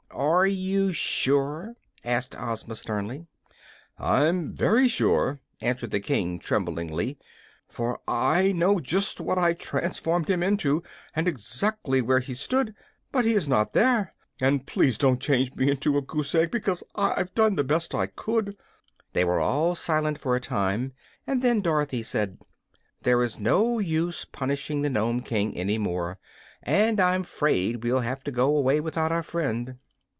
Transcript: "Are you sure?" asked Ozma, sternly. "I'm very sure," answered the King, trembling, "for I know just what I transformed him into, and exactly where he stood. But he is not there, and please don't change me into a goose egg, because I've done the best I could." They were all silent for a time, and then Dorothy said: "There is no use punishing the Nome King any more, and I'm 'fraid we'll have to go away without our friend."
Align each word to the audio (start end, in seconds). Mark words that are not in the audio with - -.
"Are 0.13 0.45
you 0.45 0.91
sure?" 0.93 1.75
asked 2.03 2.35
Ozma, 2.39 2.75
sternly. 2.75 3.25
"I'm 3.97 4.53
very 4.53 4.87
sure," 4.87 5.39
answered 5.61 5.89
the 5.91 5.99
King, 6.01 6.37
trembling, 6.37 7.15
"for 7.69 7.99
I 8.07 8.51
know 8.51 8.79
just 8.79 9.19
what 9.21 9.37
I 9.37 9.53
transformed 9.53 10.29
him 10.29 10.43
into, 10.43 10.83
and 11.15 11.27
exactly 11.27 12.01
where 12.01 12.19
he 12.19 12.33
stood. 12.33 12.75
But 13.11 13.23
he 13.25 13.33
is 13.33 13.47
not 13.47 13.73
there, 13.73 14.13
and 14.39 14.67
please 14.67 14.97
don't 14.97 15.21
change 15.21 15.55
me 15.55 15.71
into 15.71 15.97
a 15.97 16.01
goose 16.01 16.35
egg, 16.35 16.51
because 16.51 16.83
I've 16.93 17.33
done 17.33 17.55
the 17.55 17.63
best 17.63 17.95
I 17.95 18.07
could." 18.07 18.57
They 19.13 19.23
were 19.23 19.39
all 19.39 19.75
silent 19.75 20.19
for 20.19 20.35
a 20.35 20.41
time, 20.41 20.91
and 21.25 21.41
then 21.41 21.61
Dorothy 21.61 22.03
said: 22.03 22.37
"There 23.01 23.23
is 23.23 23.39
no 23.39 23.79
use 23.79 24.25
punishing 24.25 24.81
the 24.81 24.89
Nome 24.89 25.21
King 25.21 25.55
any 25.57 25.77
more, 25.77 26.19
and 26.61 26.99
I'm 26.99 27.23
'fraid 27.23 27.83
we'll 27.83 28.01
have 28.01 28.23
to 28.25 28.31
go 28.31 28.55
away 28.55 28.79
without 28.79 29.11
our 29.11 29.23
friend." 29.23 29.77